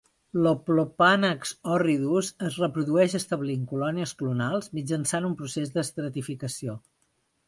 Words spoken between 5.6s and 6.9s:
d'estratificació.